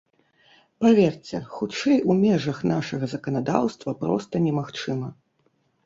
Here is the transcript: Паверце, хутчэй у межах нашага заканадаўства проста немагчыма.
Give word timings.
Паверце, 0.85 1.41
хутчэй 1.57 2.01
у 2.13 2.17
межах 2.23 2.65
нашага 2.73 3.05
заканадаўства 3.15 3.91
проста 4.05 4.45
немагчыма. 4.51 5.07